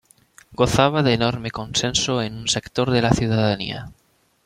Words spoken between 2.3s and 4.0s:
un sector de la ciudadanía.